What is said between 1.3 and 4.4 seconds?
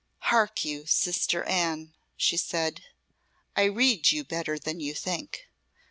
Anne," she said. "I read you